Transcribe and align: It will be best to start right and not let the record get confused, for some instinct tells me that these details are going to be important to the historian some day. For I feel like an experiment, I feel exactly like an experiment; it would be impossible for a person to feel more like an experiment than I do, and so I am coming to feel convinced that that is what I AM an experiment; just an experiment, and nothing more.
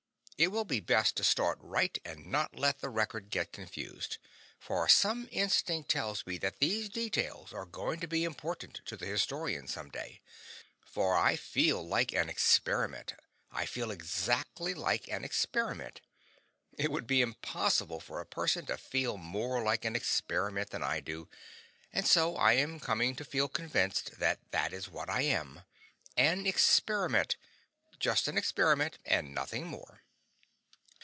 It 0.43 0.47
will 0.51 0.65
be 0.65 0.79
best 0.79 1.15
to 1.17 1.23
start 1.23 1.59
right 1.61 1.95
and 2.03 2.25
not 2.25 2.55
let 2.57 2.79
the 2.79 2.89
record 2.89 3.29
get 3.29 3.51
confused, 3.51 4.17
for 4.57 4.89
some 4.89 5.29
instinct 5.31 5.91
tells 5.91 6.25
me 6.25 6.39
that 6.39 6.57
these 6.57 6.89
details 6.89 7.53
are 7.53 7.67
going 7.67 7.99
to 7.99 8.07
be 8.07 8.23
important 8.23 8.81
to 8.85 8.97
the 8.97 9.05
historian 9.05 9.67
some 9.67 9.91
day. 9.91 10.19
For 10.83 11.15
I 11.15 11.35
feel 11.35 11.87
like 11.87 12.11
an 12.13 12.27
experiment, 12.27 13.13
I 13.51 13.67
feel 13.67 13.91
exactly 13.91 14.73
like 14.73 15.07
an 15.09 15.23
experiment; 15.23 16.01
it 16.75 16.89
would 16.91 17.05
be 17.05 17.21
impossible 17.21 17.99
for 17.99 18.19
a 18.19 18.25
person 18.25 18.65
to 18.65 18.77
feel 18.79 19.17
more 19.17 19.61
like 19.61 19.85
an 19.85 19.95
experiment 19.95 20.71
than 20.71 20.81
I 20.81 21.01
do, 21.01 21.29
and 21.93 22.07
so 22.07 22.35
I 22.35 22.53
am 22.53 22.79
coming 22.79 23.15
to 23.17 23.23
feel 23.23 23.47
convinced 23.47 24.17
that 24.17 24.39
that 24.49 24.73
is 24.73 24.89
what 24.89 25.07
I 25.07 25.21
AM 25.21 25.61
an 26.17 26.47
experiment; 26.47 27.37
just 27.99 28.27
an 28.27 28.39
experiment, 28.39 28.97
and 29.05 29.35
nothing 29.35 29.67
more. 29.67 30.01